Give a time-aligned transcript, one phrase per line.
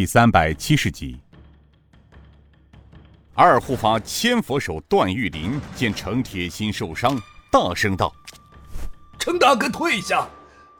[0.00, 1.18] 第三百七十集，
[3.34, 8.14] 二护法千佛手段玉林见程铁心受伤，大声道
[9.18, 10.28] ：“程大哥退下，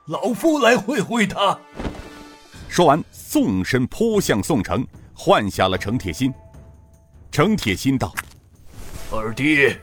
[0.05, 1.59] 老夫来会会他。”
[2.69, 6.33] 说完，纵身扑向宋城，换下了程铁心。
[7.29, 8.15] 程铁心道
[9.11, 9.75] ：“二弟，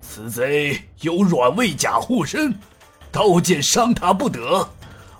[0.00, 2.52] 此贼有软猬甲护身，
[3.12, 4.68] 刀剑伤他不得，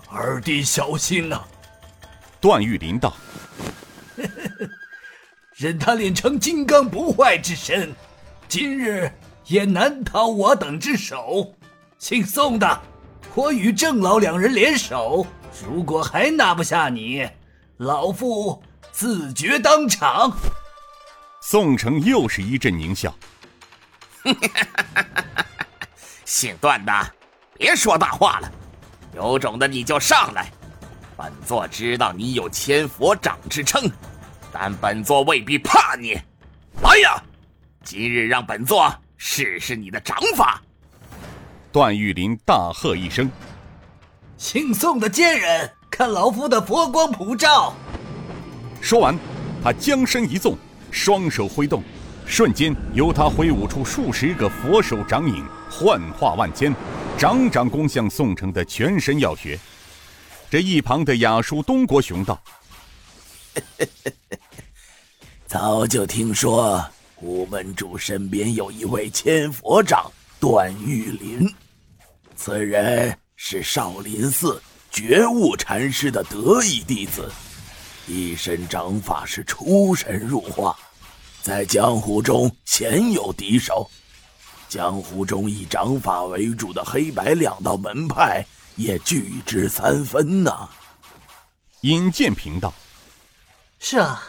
[0.09, 1.41] 二弟小心呐。”
[2.41, 3.15] 段玉林道。
[5.55, 7.93] 任他练成金刚不坏之身，
[8.47, 9.11] 今日
[9.45, 11.53] 也难逃我等之手。
[11.97, 12.81] 姓宋的，
[13.33, 15.25] 我与郑老两人联手，
[15.65, 17.27] 如果还拿不下你，
[17.77, 18.61] 老夫
[18.91, 20.37] 自绝当场。
[21.41, 23.15] 宋城又是一阵狞笑
[26.25, 27.13] ：“姓段的，
[27.53, 28.51] 别说大话了，
[29.15, 30.51] 有种的你就上来。”
[31.17, 33.89] 本座知道你有千佛掌之称，
[34.53, 36.13] 但本座未必怕你。
[36.83, 37.19] 来呀，
[37.83, 40.61] 今日让本座试试你的掌法。
[41.71, 43.27] 段玉林大喝一声
[44.37, 47.73] ：“姓宋的奸人，看老夫的佛光普照！”
[48.79, 49.17] 说完，
[49.63, 50.55] 他将身一纵，
[50.91, 51.81] 双手挥动，
[52.27, 56.71] 瞬间由他挥舞出数十个佛手掌影，幻化万千，
[57.17, 59.57] 掌掌攻向宋城的全身要穴。
[60.49, 62.41] 这一旁的雅叔东国雄道
[65.45, 66.83] ：“早就听说
[67.17, 70.09] 吴门主身边有一位千佛掌
[70.39, 71.53] 段玉林，
[72.37, 77.29] 此人是少林寺觉悟禅师的得意弟子，
[78.07, 80.73] 一身掌法是出神入化，
[81.41, 83.89] 在江湖中鲜有敌手。
[84.69, 88.45] 江湖中以掌法为主的黑白两道门派。”
[88.77, 90.69] 也拒之三分呐。
[91.81, 92.73] 尹建平道
[93.79, 94.23] ：“是啊，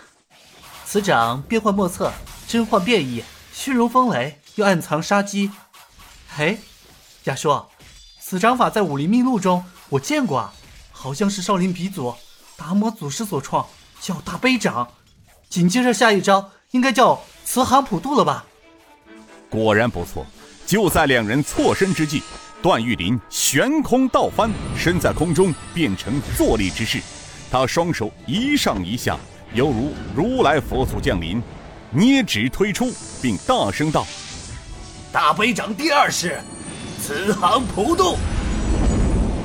[0.84, 2.12] 此掌变幻莫测，
[2.46, 5.50] 真幻变异，虚如风雷，又暗藏杀机。
[6.28, 6.58] 嘿，
[7.24, 7.62] 亚叔，
[8.20, 10.52] 此掌法在武林秘录中我见过啊，
[10.90, 12.14] 好像是少林鼻祖
[12.56, 13.66] 达摩祖师所创，
[14.00, 14.88] 叫大悲掌。
[15.48, 18.44] 紧接着下一招应该叫慈航普渡了吧？
[19.48, 20.26] 果然不错。
[20.66, 22.22] 就在两人错身之际。”
[22.60, 26.98] 段玉林悬空倒翻，身在空中变成坐立之势。
[27.50, 29.16] 他双手一上一下，
[29.54, 31.40] 犹如如来佛祖降临，
[31.90, 32.92] 捏指推出，
[33.22, 34.04] 并大声道
[35.12, 36.40] ：“大悲掌第二式，
[37.00, 38.16] 慈航普渡。”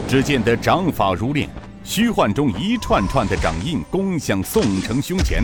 [0.10, 1.48] 只见得掌法如练，
[1.84, 5.44] 虚幻中一串串的掌印攻向宋城胸前。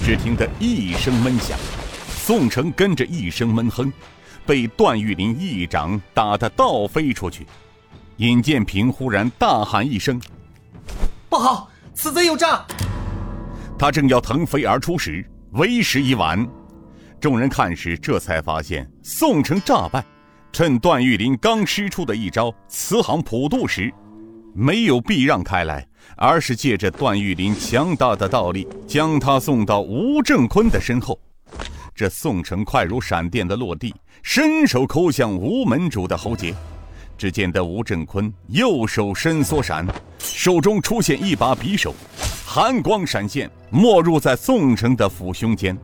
[0.00, 1.56] 只听得一声闷响，
[2.08, 3.92] 宋城跟着一声闷哼。
[4.46, 7.44] 被段玉林一掌打得倒飞出去，
[8.18, 10.20] 尹建平忽然大喊一声
[11.28, 12.64] ：“不好，此贼有诈！”
[13.78, 16.46] 他正要腾飞而出时，为时已晚。
[17.20, 20.04] 众人看时，这才发现宋城诈败，
[20.52, 23.92] 趁段玉林刚施出的一招慈航普渡时，
[24.54, 25.86] 没有避让开来，
[26.16, 31.18] 而是借着段玉林强大的道力，将他送到吴正坤的身后。
[31.96, 36.54] 这宋城快如闪电的落地，伸手抠向吴门主的喉结。
[37.16, 39.86] 只见得吴振坤右手伸缩闪，
[40.18, 41.94] 手中出现一把匕首，
[42.46, 45.74] 寒光闪现，没入在宋城的腹胸间。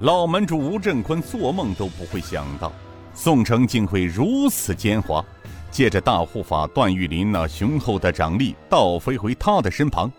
[0.00, 2.70] 老门主吴振坤做梦都不会想到，
[3.14, 5.24] 宋城竟会如此奸猾，
[5.70, 10.12] 借着大护法段玉林那雄厚的掌力，倒飞回他的身旁。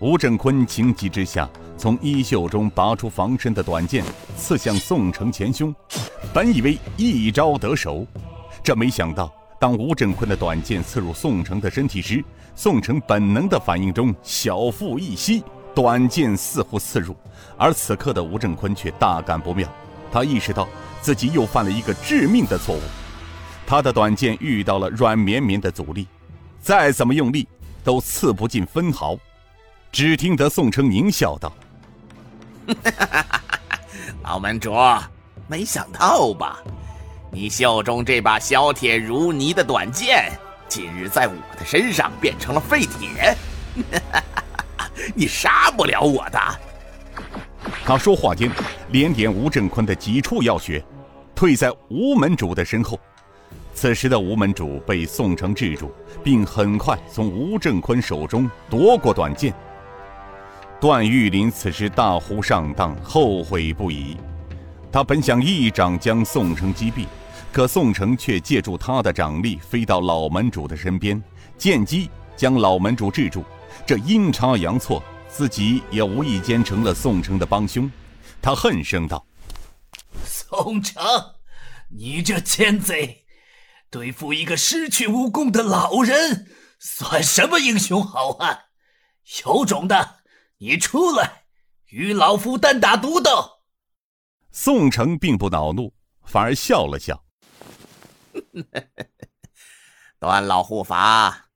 [0.00, 1.48] 吴振坤情急之下，
[1.78, 4.04] 从衣袖中拔出防身的短剑，
[4.36, 5.72] 刺向宋城前胸。
[6.34, 8.04] 本以为一招得手，
[8.64, 12.22] 这没想到，当吴振坤的短剑刺入宋城的身体时，
[12.56, 17.14] 宋城本能的反应中小腹一吸，短剑似乎刺入。
[17.56, 19.68] 而此刻的吴振坤却大感不妙，
[20.10, 20.68] 他意识到
[21.00, 22.80] 自己又犯了一个致命的错误。
[23.64, 26.08] 他的短剑遇到了软绵绵的阻力，
[26.60, 27.46] 再怎么用力
[27.84, 29.16] 都刺不进分毫。
[29.92, 31.52] 只听得宋城狞笑道
[32.74, 33.40] ：“哈
[34.22, 34.74] 老门主，
[35.46, 36.58] 没想到吧？
[37.30, 40.32] 你袖中这把削铁如泥的短剑，
[40.68, 43.36] 今日在我的身上变成了废铁，
[45.14, 46.40] 你杀不了我的。”
[47.84, 48.50] 他说话间，
[48.90, 50.82] 连点吴振坤的几处要穴，
[51.34, 52.98] 退在吴门主的身后。
[53.74, 55.92] 此时的吴门主被宋城制住，
[56.24, 59.54] 并很快从吴振坤手中夺过短剑。
[60.80, 64.16] 段玉林此时大呼上当，后悔不已。
[64.92, 67.04] 他本想一掌将宋城击毙，
[67.52, 71.20] 可宋城却借助他的掌力飞到老门主的身边，
[71.56, 73.44] 见机将老门主制住。
[73.84, 77.90] 这阴差阳错，自己也无意间成了宋城的帮凶，
[78.40, 79.26] 他恨声道
[80.24, 81.02] ：“宋城，
[81.90, 83.24] 你这奸贼，
[83.90, 86.46] 对付一个失去武功的老人，
[86.78, 88.60] 算什么英雄好汉？
[89.44, 90.17] 有种的，
[90.58, 91.44] 你出来
[91.86, 93.62] 与老夫单打独斗！”
[94.52, 95.94] 宋城并不恼怒，
[96.24, 97.24] 反而笑了笑
[100.18, 101.46] ：“段老护法。”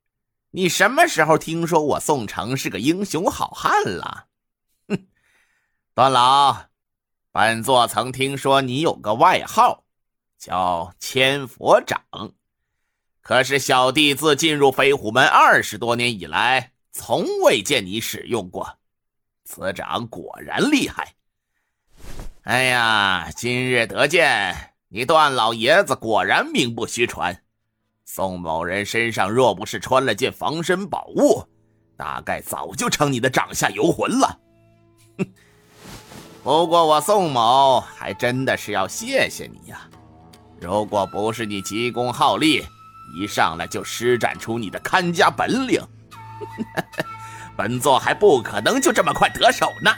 [0.54, 4.26] 你什么时候听说我宋城是个英雄好汉了？
[4.86, 5.06] 哼，
[5.94, 6.66] 段老，
[7.32, 9.84] 本座曾听说你有个外号，
[10.38, 12.04] 叫千佛掌。
[13.22, 18.78] 可是小弟自进入飞虎门二十多年以来，从未见你使用过。
[19.44, 21.14] 此掌果然厉害。
[22.44, 27.42] 哎呀，今日得见你段老爷子，果然名不虚传。
[28.04, 31.46] 宋某人身上若不是穿了件防身宝物，
[31.96, 34.38] 大概早就成你的掌下游魂了。
[35.18, 35.26] 哼！
[36.42, 39.88] 不过我宋某还真的是要谢谢你呀！
[40.60, 42.64] 如果不是你急功好利，
[43.16, 45.80] 一上来就施展出你的看家本领，
[47.56, 49.92] 本座还不可能就这么快得手呢。